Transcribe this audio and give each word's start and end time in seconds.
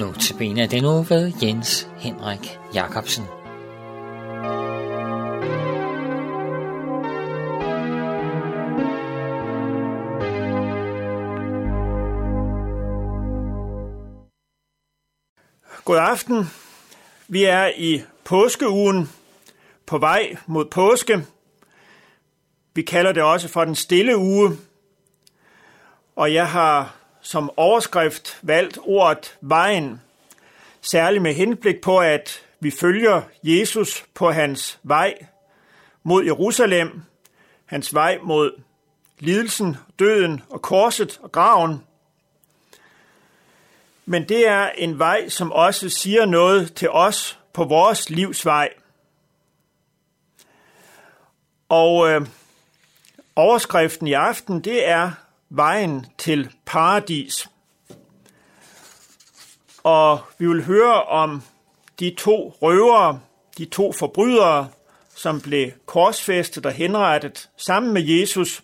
Nu 0.00 0.12
til 0.12 0.34
bene 0.34 0.62
af 0.62 0.68
den 0.68 0.84
ved 0.84 1.32
Jens 1.42 1.88
Henrik 1.98 2.58
Jacobsen. 2.74 3.24
God 15.84 15.96
aften. 15.96 16.44
Vi 17.28 17.44
er 17.44 17.70
i 17.76 18.02
påskeugen 18.24 19.10
på 19.86 19.98
vej 19.98 20.36
mod 20.46 20.64
påske. 20.64 21.26
Vi 22.74 22.82
kalder 22.82 23.12
det 23.12 23.22
også 23.22 23.48
for 23.48 23.64
den 23.64 23.74
stille 23.74 24.16
uge. 24.16 24.58
Og 26.16 26.34
jeg 26.34 26.50
har 26.50 26.99
som 27.20 27.50
overskrift 27.56 28.38
valgt 28.42 28.78
ordet 28.82 29.38
vejen, 29.40 30.00
særligt 30.80 31.22
med 31.22 31.34
henblik 31.34 31.80
på, 31.80 31.98
at 31.98 32.42
vi 32.60 32.70
følger 32.70 33.22
Jesus 33.42 34.04
på 34.14 34.30
hans 34.30 34.78
vej 34.82 35.14
mod 36.02 36.24
Jerusalem, 36.24 37.02
hans 37.66 37.94
vej 37.94 38.18
mod 38.22 38.62
lidelsen, 39.18 39.76
døden 39.98 40.42
og 40.50 40.62
korset 40.62 41.20
og 41.22 41.32
graven. 41.32 41.84
Men 44.06 44.28
det 44.28 44.48
er 44.48 44.68
en 44.68 44.98
vej, 44.98 45.28
som 45.28 45.52
også 45.52 45.88
siger 45.88 46.26
noget 46.26 46.74
til 46.74 46.90
os 46.90 47.38
på 47.52 47.64
vores 47.64 48.10
livsvej. 48.10 48.68
Og 51.68 52.08
øh, 52.08 52.26
overskriften 53.36 54.06
i 54.06 54.12
aften, 54.12 54.60
det 54.60 54.88
er 54.88 55.10
vejen 55.50 56.06
til 56.18 56.50
paradis. 56.66 57.48
Og 59.82 60.20
vi 60.38 60.46
vil 60.46 60.64
høre 60.64 61.02
om 61.04 61.42
de 62.00 62.14
to 62.18 62.56
røvere, 62.62 63.20
de 63.58 63.64
to 63.64 63.92
forbrydere, 63.92 64.68
som 65.14 65.40
blev 65.40 65.70
korsfæstet 65.86 66.66
og 66.66 66.72
henrettet 66.72 67.50
sammen 67.56 67.94
med 67.94 68.02
Jesus, 68.02 68.62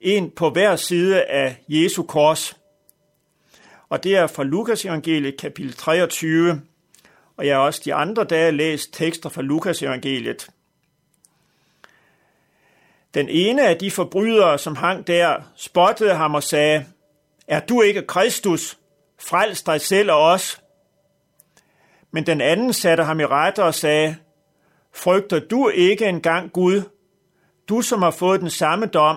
en 0.00 0.30
på 0.30 0.50
hver 0.50 0.76
side 0.76 1.22
af 1.22 1.56
Jesu 1.68 2.02
kors. 2.02 2.56
Og 3.88 4.04
det 4.04 4.16
er 4.16 4.26
fra 4.26 4.42
Lukas 4.42 4.84
evangeliet 4.84 5.36
kapitel 5.36 5.72
23, 5.72 6.62
og 7.36 7.46
jeg 7.46 7.56
har 7.56 7.62
også 7.62 7.82
de 7.84 7.94
andre 7.94 8.24
dage 8.24 8.52
læst 8.52 8.92
tekster 8.92 9.28
fra 9.28 9.42
Lukas 9.42 9.82
evangeliet. 9.82 10.48
Den 13.14 13.28
ene 13.28 13.68
af 13.68 13.78
de 13.78 13.90
forbrydere, 13.90 14.58
som 14.58 14.76
hang 14.76 15.06
der, 15.06 15.40
spottede 15.56 16.14
ham 16.14 16.34
og 16.34 16.42
sagde, 16.42 16.86
Er 17.48 17.60
du 17.60 17.82
ikke 17.82 18.02
Kristus? 18.02 18.78
Frels 19.18 19.62
dig 19.62 19.80
selv 19.80 20.12
og 20.12 20.22
os. 20.22 20.62
Men 22.10 22.26
den 22.26 22.40
anden 22.40 22.72
satte 22.72 23.04
ham 23.04 23.20
i 23.20 23.24
rette 23.24 23.64
og 23.64 23.74
sagde, 23.74 24.16
Frygter 24.92 25.38
du 25.38 25.68
ikke 25.68 26.06
engang 26.06 26.52
Gud, 26.52 26.82
du 27.68 27.80
som 27.82 28.02
har 28.02 28.10
fået 28.10 28.40
den 28.40 28.50
samme 28.50 28.86
dom, 28.86 29.16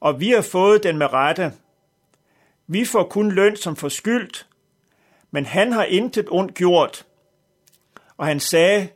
og 0.00 0.20
vi 0.20 0.30
har 0.30 0.42
fået 0.42 0.82
den 0.82 0.98
med 0.98 1.12
rette. 1.12 1.52
Vi 2.66 2.84
får 2.84 3.04
kun 3.04 3.32
løn 3.32 3.56
som 3.56 3.76
forskyldt, 3.76 4.46
men 5.30 5.46
han 5.46 5.72
har 5.72 5.84
intet 5.84 6.26
ondt 6.30 6.54
gjort. 6.54 7.06
Og 8.16 8.26
han 8.26 8.40
sagde, 8.40 8.88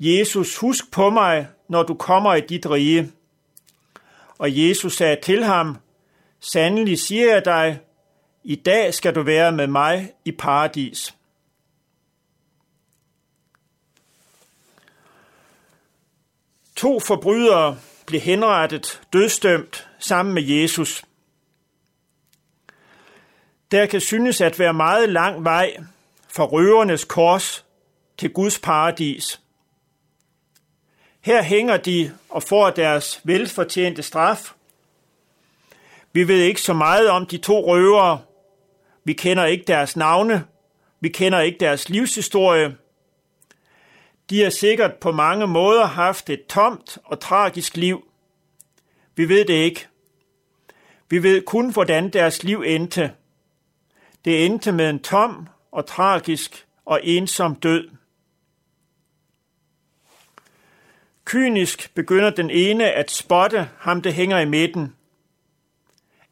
Jesus, 0.00 0.56
husk 0.56 0.92
på 0.92 1.10
mig, 1.10 1.46
når 1.68 1.82
du 1.82 1.94
kommer 1.94 2.34
i 2.34 2.40
dit 2.40 2.70
rige. 2.70 3.12
Og 4.38 4.68
Jesus 4.68 4.96
sagde 4.96 5.16
til 5.22 5.44
ham, 5.44 5.76
Sandelig 6.40 6.98
siger 6.98 7.32
jeg 7.32 7.44
dig, 7.44 7.80
i 8.44 8.54
dag 8.54 8.94
skal 8.94 9.14
du 9.14 9.22
være 9.22 9.52
med 9.52 9.66
mig 9.66 10.12
i 10.24 10.32
paradis. 10.32 11.14
To 16.76 17.00
forbrydere 17.00 17.78
blev 18.06 18.20
henrettet 18.20 19.02
dødstømt 19.12 19.88
sammen 19.98 20.34
med 20.34 20.42
Jesus. 20.42 21.04
Der 23.70 23.86
kan 23.86 24.00
synes 24.00 24.40
at 24.40 24.58
være 24.58 24.74
meget 24.74 25.08
lang 25.08 25.44
vej 25.44 25.76
fra 26.28 26.44
røvernes 26.44 27.04
kors 27.04 27.64
til 28.18 28.32
Guds 28.32 28.58
paradis. 28.58 29.40
Her 31.20 31.42
hænger 31.42 31.76
de 31.76 32.12
og 32.28 32.42
får 32.42 32.70
deres 32.70 33.20
velfortjente 33.24 34.02
straf. 34.02 34.52
Vi 36.12 36.28
ved 36.28 36.42
ikke 36.42 36.60
så 36.60 36.72
meget 36.72 37.10
om 37.10 37.26
de 37.26 37.38
to 37.38 37.66
røvere. 37.66 38.20
Vi 39.04 39.12
kender 39.12 39.44
ikke 39.44 39.64
deres 39.64 39.96
navne. 39.96 40.44
Vi 41.00 41.08
kender 41.08 41.40
ikke 41.40 41.58
deres 41.60 41.88
livshistorie. 41.88 42.76
De 44.30 44.42
har 44.42 44.50
sikkert 44.50 44.94
på 44.94 45.12
mange 45.12 45.46
måder 45.46 45.86
haft 45.86 46.30
et 46.30 46.46
tomt 46.46 46.98
og 47.04 47.20
tragisk 47.20 47.76
liv. 47.76 48.04
Vi 49.16 49.28
ved 49.28 49.44
det 49.44 49.54
ikke. 49.54 49.86
Vi 51.10 51.22
ved 51.22 51.42
kun, 51.42 51.72
hvordan 51.72 52.10
deres 52.10 52.42
liv 52.42 52.62
endte. 52.66 53.12
Det 54.24 54.46
endte 54.46 54.72
med 54.72 54.90
en 54.90 54.98
tom 54.98 55.48
og 55.72 55.86
tragisk 55.86 56.66
og 56.84 57.00
ensom 57.04 57.54
død. 57.54 57.88
Kynisk 61.28 61.94
begynder 61.94 62.30
den 62.30 62.50
ene 62.50 62.90
at 62.90 63.10
spotte 63.10 63.70
ham, 63.78 64.02
der 64.02 64.10
hænger 64.10 64.38
i 64.38 64.44
midten. 64.44 64.96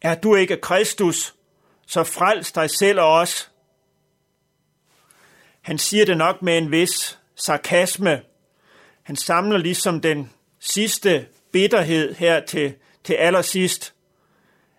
Er 0.02 0.14
du 0.14 0.34
ikke 0.34 0.56
Kristus, 0.56 1.34
så 1.86 2.04
frels 2.04 2.52
dig 2.52 2.70
selv 2.70 3.00
og 3.00 3.12
os. 3.12 3.50
Han 5.60 5.78
siger 5.78 6.04
det 6.04 6.16
nok 6.16 6.42
med 6.42 6.58
en 6.58 6.70
vis 6.70 7.18
sarkasme. 7.34 8.22
Han 9.02 9.16
samler 9.16 9.58
ligesom 9.58 10.00
den 10.00 10.32
sidste 10.58 11.26
bitterhed 11.52 12.14
her 12.14 12.44
til, 12.44 12.74
til 13.04 13.14
allersidst. 13.14 13.94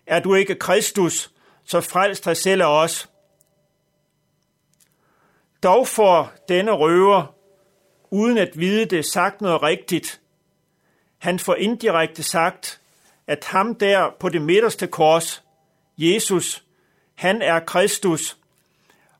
Er 0.07 0.19
du 0.19 0.35
ikke 0.35 0.55
Kristus, 0.55 1.31
så 1.63 1.81
frels 1.81 2.19
dig 2.19 2.37
selv 2.37 2.63
og 2.63 2.77
os. 2.77 3.09
Dog 5.63 5.87
får 5.87 6.33
denne 6.49 6.71
røver 6.71 7.36
uden 8.11 8.37
at 8.37 8.59
vide 8.59 8.85
det, 8.85 9.05
sagt 9.05 9.41
noget 9.41 9.61
rigtigt. 9.61 10.21
Han 11.17 11.39
får 11.39 11.55
indirekte 11.55 12.23
sagt, 12.23 12.81
at 13.27 13.43
ham 13.43 13.75
der 13.75 14.09
på 14.19 14.29
det 14.29 14.41
midterste 14.41 14.87
kors, 14.87 15.43
Jesus, 15.97 16.63
han 17.15 17.41
er 17.41 17.59
Kristus, 17.59 18.37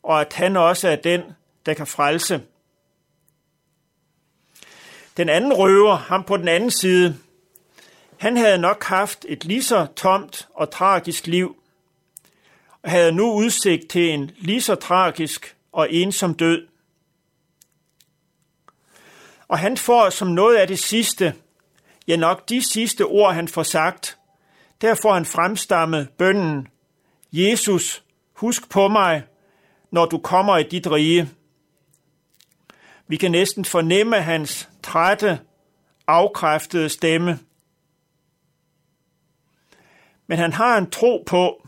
og 0.03 0.21
at 0.21 0.33
han 0.33 0.57
også 0.57 0.87
er 0.87 0.95
den, 0.95 1.21
der 1.65 1.73
kan 1.73 1.87
frelse. 1.87 2.41
Den 5.17 5.29
anden 5.29 5.53
røver, 5.53 5.95
ham 5.95 6.23
på 6.23 6.37
den 6.37 6.47
anden 6.47 6.71
side, 6.71 7.17
han 8.17 8.37
havde 8.37 8.57
nok 8.57 8.83
haft 8.83 9.25
et 9.27 9.45
lige 9.45 9.63
så 9.63 9.87
tomt 9.95 10.47
og 10.53 10.71
tragisk 10.71 11.27
liv, 11.27 11.55
og 12.81 12.91
havde 12.91 13.11
nu 13.11 13.33
udsigt 13.33 13.89
til 13.89 14.09
en 14.09 14.31
lige 14.37 14.61
så 14.61 14.75
tragisk 14.75 15.55
og 15.71 15.93
ensom 15.93 16.33
død. 16.33 16.67
Og 19.47 19.59
han 19.59 19.77
får 19.77 20.09
som 20.09 20.27
noget 20.27 20.55
af 20.55 20.67
det 20.67 20.79
sidste, 20.79 21.33
ja 22.07 22.15
nok 22.15 22.49
de 22.49 22.71
sidste 22.71 23.05
ord, 23.05 23.33
han 23.33 23.47
får 23.47 23.63
sagt, 23.63 24.17
der 24.81 24.95
får 25.01 25.13
han 25.13 25.25
fremstammet 25.25 26.09
bønnen, 26.17 26.67
Jesus, 27.31 28.03
husk 28.33 28.69
på 28.69 28.87
mig, 28.87 29.23
når 29.91 30.05
du 30.05 30.17
kommer 30.17 30.57
i 30.57 30.63
dit 30.63 30.91
rige. 30.91 31.29
Vi 33.07 33.17
kan 33.17 33.31
næsten 33.31 33.65
fornemme 33.65 34.21
hans 34.21 34.69
trætte, 34.83 35.39
afkræftede 36.07 36.89
stemme. 36.89 37.39
Men 40.27 40.37
han 40.37 40.53
har 40.53 40.77
en 40.77 40.89
tro 40.89 41.23
på, 41.27 41.67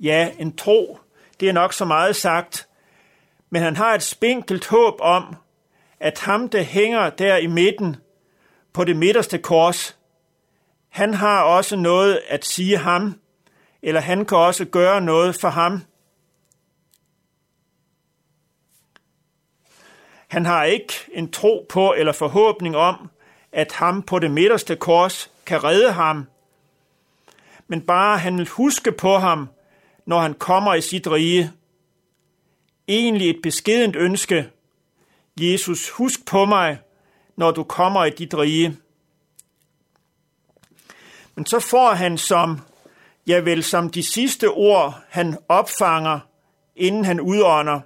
ja, 0.00 0.30
en 0.38 0.56
tro, 0.56 0.98
det 1.40 1.48
er 1.48 1.52
nok 1.52 1.72
så 1.72 1.84
meget 1.84 2.16
sagt, 2.16 2.68
men 3.50 3.62
han 3.62 3.76
har 3.76 3.94
et 3.94 4.02
spinkelt 4.02 4.66
håb 4.66 4.94
om, 5.00 5.36
at 6.00 6.18
ham, 6.18 6.48
der 6.48 6.62
hænger 6.62 7.10
der 7.10 7.36
i 7.36 7.46
midten 7.46 7.96
på 8.72 8.84
det 8.84 8.96
midterste 8.96 9.38
kors, 9.38 9.98
han 10.88 11.14
har 11.14 11.42
også 11.42 11.76
noget 11.76 12.20
at 12.28 12.44
sige 12.44 12.76
ham, 12.76 13.20
eller 13.82 14.00
han 14.00 14.24
kan 14.24 14.38
også 14.38 14.64
gøre 14.64 15.00
noget 15.00 15.40
for 15.40 15.48
ham. 15.48 15.82
Han 20.28 20.46
har 20.46 20.64
ikke 20.64 20.94
en 21.12 21.30
tro 21.30 21.66
på 21.68 21.92
eller 21.92 22.12
forhåbning 22.12 22.76
om, 22.76 23.10
at 23.52 23.72
ham 23.72 24.02
på 24.02 24.18
det 24.18 24.30
midterste 24.30 24.76
kors 24.76 25.30
kan 25.46 25.64
redde 25.64 25.92
ham, 25.92 26.26
men 27.68 27.80
bare 27.80 28.18
han 28.18 28.38
vil 28.38 28.48
huske 28.48 28.92
på 28.92 29.18
ham, 29.18 29.48
når 30.06 30.20
han 30.20 30.34
kommer 30.34 30.74
i 30.74 30.80
sit 30.80 31.06
rige. 31.06 31.52
Egentlig 32.88 33.30
et 33.30 33.40
beskedent 33.42 33.96
ønske, 33.96 34.50
Jesus, 35.40 35.90
husk 35.90 36.26
på 36.26 36.44
mig, 36.44 36.78
når 37.36 37.50
du 37.50 37.64
kommer 37.64 38.04
i 38.04 38.10
dit 38.10 38.34
rige. 38.34 38.76
Men 41.34 41.46
så 41.46 41.60
får 41.60 41.94
han 41.94 42.18
som, 42.18 42.60
ja 43.26 43.40
vel 43.40 43.64
som 43.64 43.90
de 43.90 44.02
sidste 44.02 44.50
ord, 44.50 45.00
han 45.08 45.38
opfanger, 45.48 46.20
inden 46.76 47.04
han 47.04 47.20
udånder. 47.20 47.80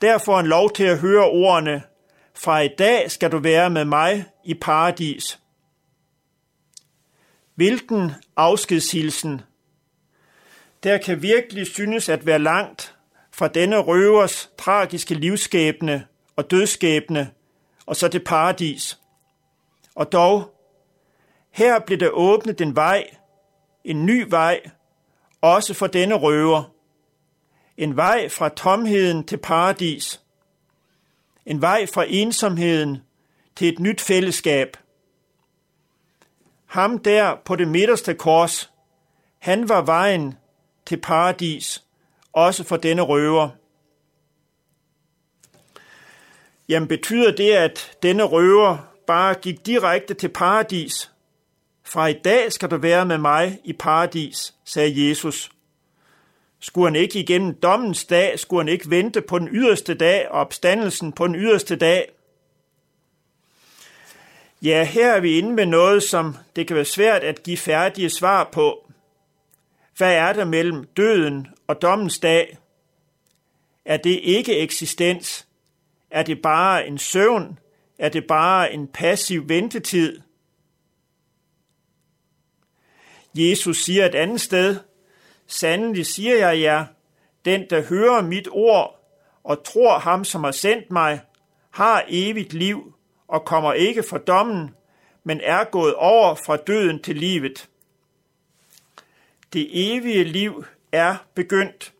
Der 0.00 0.18
får 0.18 0.36
han 0.36 0.46
lov 0.46 0.72
til 0.72 0.84
at 0.84 0.98
høre 0.98 1.24
ordene, 1.24 1.82
fra 2.34 2.60
i 2.60 2.68
dag 2.78 3.10
skal 3.10 3.32
du 3.32 3.38
være 3.38 3.70
med 3.70 3.84
mig 3.84 4.24
i 4.44 4.54
paradis. 4.54 5.40
Hvilken 7.54 8.12
afskedshilsen. 8.36 9.40
Der 10.82 10.98
kan 10.98 11.22
virkelig 11.22 11.66
synes 11.66 12.08
at 12.08 12.26
være 12.26 12.38
langt 12.38 12.94
fra 13.32 13.48
denne 13.48 13.78
røvers 13.78 14.50
tragiske 14.58 15.14
livsskæbne 15.14 16.06
og 16.38 16.50
dødskæbne, 16.50 17.30
og 17.86 17.96
så 17.96 18.08
det 18.08 18.24
paradis. 18.24 19.00
Og 19.94 20.12
dog, 20.12 20.54
her 21.50 21.78
blev 21.78 21.98
der 21.98 22.08
åbnet 22.08 22.60
en 22.60 22.76
vej, 22.76 23.10
en 23.84 24.06
ny 24.06 24.26
vej, 24.28 24.60
også 25.40 25.74
for 25.74 25.86
denne 25.86 26.14
røver. 26.14 26.62
En 27.76 27.96
vej 27.96 28.28
fra 28.28 28.48
tomheden 28.48 29.24
til 29.24 29.36
paradis. 29.36 30.20
En 31.46 31.60
vej 31.60 31.86
fra 31.86 32.04
ensomheden 32.08 32.98
til 33.56 33.68
et 33.68 33.78
nyt 33.78 34.00
fællesskab. 34.00 34.76
Ham 36.66 36.98
der 36.98 37.36
på 37.44 37.56
det 37.56 37.68
midterste 37.68 38.14
kors, 38.14 38.72
han 39.38 39.68
var 39.68 39.82
vejen 39.82 40.34
til 40.86 41.00
paradis, 41.00 41.84
også 42.32 42.64
for 42.64 42.76
denne 42.76 43.02
røver. 43.02 43.48
Jamen 46.68 46.88
betyder 46.88 47.30
det, 47.30 47.52
at 47.52 47.96
denne 48.02 48.22
røver 48.22 48.78
bare 49.06 49.34
gik 49.34 49.66
direkte 49.66 50.14
til 50.14 50.28
paradis? 50.28 51.10
Fra 51.84 52.06
i 52.06 52.12
dag 52.24 52.52
skal 52.52 52.70
du 52.70 52.76
være 52.76 53.06
med 53.06 53.18
mig 53.18 53.58
i 53.64 53.72
paradis, 53.72 54.54
sagde 54.64 55.08
Jesus. 55.08 55.50
Skulle 56.60 56.86
han 56.86 56.96
ikke 56.96 57.20
igennem 57.20 57.54
dommens 57.54 58.04
dag, 58.04 58.38
skulle 58.38 58.60
han 58.60 58.72
ikke 58.72 58.90
vente 58.90 59.20
på 59.22 59.38
den 59.38 59.48
yderste 59.52 59.94
dag 59.94 60.28
og 60.28 60.40
opstandelsen 60.40 61.12
på 61.12 61.26
den 61.26 61.34
yderste 61.34 61.76
dag? 61.76 62.10
Ja, 64.62 64.84
her 64.84 65.12
er 65.12 65.20
vi 65.20 65.38
inde 65.38 65.52
med 65.52 65.66
noget, 65.66 66.02
som 66.02 66.36
det 66.56 66.66
kan 66.66 66.76
være 66.76 66.84
svært 66.84 67.22
at 67.22 67.42
give 67.42 67.56
færdige 67.56 68.10
svar 68.10 68.48
på. 68.52 68.90
Hvad 69.96 70.14
er 70.14 70.32
der 70.32 70.44
mellem 70.44 70.84
døden 70.96 71.46
og 71.66 71.82
dommens 71.82 72.18
dag? 72.18 72.58
Er 73.84 73.96
det 73.96 74.20
ikke 74.22 74.58
eksistens? 74.58 75.47
Er 76.10 76.22
det 76.22 76.42
bare 76.42 76.86
en 76.86 76.98
søvn? 76.98 77.58
Er 77.98 78.08
det 78.08 78.26
bare 78.26 78.72
en 78.72 78.88
passiv 78.88 79.48
ventetid? 79.48 80.20
Jesus 83.34 83.84
siger 83.84 84.06
et 84.06 84.14
andet 84.14 84.40
sted, 84.40 84.76
Sandelig 85.46 86.06
siger 86.06 86.36
jeg 86.36 86.60
jer, 86.60 86.86
den 87.44 87.70
der 87.70 87.82
hører 87.82 88.22
mit 88.22 88.48
ord 88.50 88.98
og 89.44 89.64
tror 89.64 89.98
ham, 89.98 90.24
som 90.24 90.44
har 90.44 90.52
sendt 90.52 90.90
mig, 90.90 91.20
har 91.70 92.04
evigt 92.08 92.52
liv 92.52 92.94
og 93.28 93.44
kommer 93.44 93.72
ikke 93.72 94.02
for 94.02 94.18
dommen, 94.18 94.74
men 95.24 95.40
er 95.40 95.64
gået 95.64 95.94
over 95.94 96.34
fra 96.34 96.56
døden 96.56 97.02
til 97.02 97.16
livet. 97.16 97.68
Det 99.52 99.68
evige 99.72 100.24
liv 100.24 100.64
er 100.92 101.16
begyndt. 101.34 101.92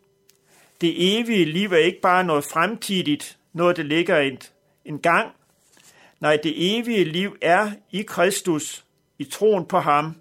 Det 0.81 1.19
evige 1.19 1.45
liv 1.45 1.71
er 1.71 1.77
ikke 1.77 2.01
bare 2.01 2.23
noget 2.23 2.43
fremtidigt, 2.43 3.38
noget 3.53 3.77
der 3.77 3.83
ligger 3.83 4.17
et, 4.17 4.53
en 4.85 4.99
gang. 4.99 5.31
Nej, 6.19 6.37
det 6.43 6.79
evige 6.79 7.03
liv 7.03 7.37
er 7.41 7.71
i 7.91 8.01
Kristus, 8.01 8.85
i 9.17 9.23
troen 9.23 9.65
på 9.65 9.79
ham. 9.79 10.15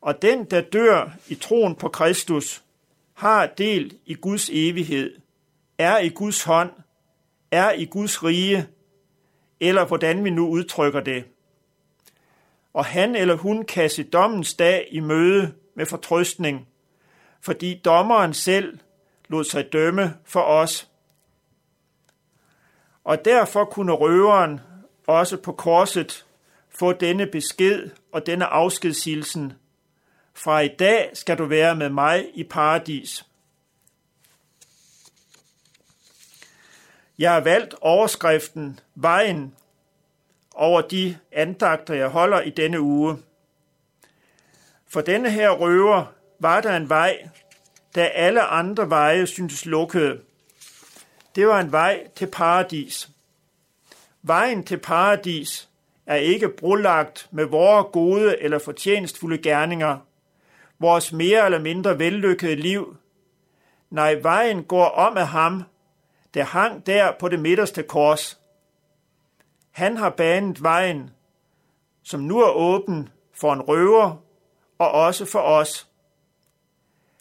Og 0.00 0.22
den, 0.22 0.44
der 0.44 0.60
dør 0.60 1.10
i 1.28 1.34
troen 1.34 1.74
på 1.74 1.88
Kristus, 1.88 2.62
har 3.14 3.46
del 3.46 3.98
i 4.06 4.14
Guds 4.14 4.50
evighed, 4.52 5.16
er 5.78 5.98
i 5.98 6.08
Guds 6.08 6.42
hånd, 6.42 6.70
er 7.50 7.72
i 7.72 7.84
Guds 7.84 8.24
rige, 8.24 8.68
eller 9.60 9.84
hvordan 9.84 10.24
vi 10.24 10.30
nu 10.30 10.48
udtrykker 10.48 11.00
det. 11.00 11.24
Og 12.72 12.84
han 12.84 13.16
eller 13.16 13.36
hun 13.36 13.64
kan 13.64 13.90
se 13.90 14.02
dommens 14.02 14.54
dag 14.54 14.88
i 14.90 15.00
møde 15.00 15.54
med 15.74 15.86
fortrøstning, 15.86 16.68
fordi 17.40 17.80
dommeren 17.84 18.34
selv 18.34 18.78
lod 19.28 19.44
sig 19.44 19.72
dømme 19.72 20.14
for 20.24 20.40
os. 20.40 20.90
Og 23.06 23.24
derfor 23.24 23.64
kunne 23.64 23.92
røveren 23.92 24.60
også 25.06 25.36
på 25.36 25.52
korset 25.52 26.26
få 26.68 26.92
denne 26.92 27.26
besked 27.26 27.90
og 28.12 28.26
denne 28.26 28.46
afskedshilsen 28.46 29.52
fra 30.34 30.60
i 30.60 30.68
dag 30.68 31.10
skal 31.14 31.38
du 31.38 31.44
være 31.44 31.76
med 31.76 31.88
mig 31.88 32.30
i 32.34 32.44
paradis. 32.44 33.26
Jeg 37.18 37.32
har 37.32 37.40
valgt 37.40 37.74
overskriften 37.80 38.80
Vejen 38.94 39.54
over 40.54 40.80
de 40.80 41.18
andagter, 41.32 41.94
jeg 41.94 42.08
holder 42.08 42.40
i 42.40 42.50
denne 42.50 42.80
uge. 42.80 43.18
For 44.88 45.00
denne 45.00 45.30
her 45.30 45.50
røver 45.50 46.04
var 46.38 46.60
der 46.60 46.76
en 46.76 46.88
vej, 46.88 47.28
da 47.94 48.04
alle 48.04 48.42
andre 48.42 48.90
veje 48.90 49.26
syntes 49.26 49.66
lukkede. 49.66 50.20
Det 51.36 51.46
var 51.46 51.60
en 51.60 51.72
vej 51.72 52.08
til 52.14 52.26
paradis. 52.26 53.10
Vejen 54.22 54.64
til 54.64 54.78
paradis 54.78 55.68
er 56.06 56.16
ikke 56.16 56.48
brolagt 56.48 57.28
med 57.30 57.44
vores 57.44 57.86
gode 57.92 58.42
eller 58.42 58.58
fortjenstfulde 58.58 59.38
gerninger, 59.38 59.98
vores 60.78 61.12
mere 61.12 61.44
eller 61.44 61.58
mindre 61.58 61.98
vellykkede 61.98 62.56
liv. 62.56 62.96
Nej, 63.90 64.14
vejen 64.22 64.64
går 64.64 64.84
om 64.84 65.16
af 65.16 65.28
ham, 65.28 65.62
der 66.34 66.44
hang 66.44 66.86
der 66.86 67.12
på 67.20 67.28
det 67.28 67.40
midterste 67.40 67.82
kors. 67.82 68.40
Han 69.70 69.96
har 69.96 70.10
banet 70.10 70.62
vejen, 70.62 71.10
som 72.02 72.20
nu 72.20 72.40
er 72.40 72.50
åben 72.50 73.08
for 73.32 73.52
en 73.52 73.60
røver 73.62 74.16
og 74.78 74.90
også 74.90 75.24
for 75.24 75.40
os. 75.40 75.88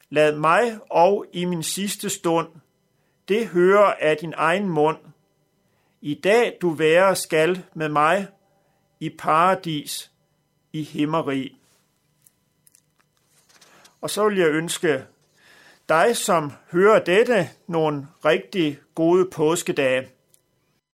Lad 0.10 0.36
mig 0.36 0.80
og 0.90 1.26
i 1.34 1.46
min 1.46 1.64
sidste 1.64 2.10
stund 2.10 2.48
det 3.28 3.48
hører 3.48 3.94
af 4.00 4.18
din 4.18 4.34
egen 4.38 4.70
mund. 4.70 4.98
I 6.02 6.14
dag 6.14 6.58
du 6.62 6.70
være 6.70 7.16
skal 7.16 7.64
med 7.74 7.90
mig 7.90 8.28
i 9.00 9.10
paradis 9.10 10.12
i 10.74 10.84
himmeri. 10.84 11.58
Og 14.02 14.10
så 14.10 14.30
vil 14.30 14.38
jeg 14.38 14.48
ønske 14.48 15.04
dig, 15.90 16.18
som 16.18 16.52
hører 16.72 17.04
dette, 17.04 17.50
nogle 17.68 18.08
rigtig 18.26 18.80
gode 18.96 19.30
påskedage. 19.32 20.10